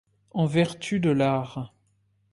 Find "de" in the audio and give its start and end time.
0.99-1.11